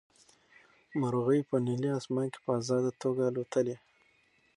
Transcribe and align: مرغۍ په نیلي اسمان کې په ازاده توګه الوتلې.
مرغۍ 0.99 1.41
په 1.49 1.55
نیلي 1.65 1.89
اسمان 1.99 2.27
کې 2.33 2.39
په 2.45 2.51
ازاده 2.59 2.91
توګه 3.01 3.23
الوتلې. 3.25 3.75